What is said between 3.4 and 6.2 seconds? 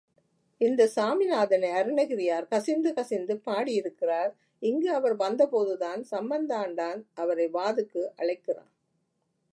பாடியிருக்கிறார், இங்கு அவர் வந்தபோதுதான்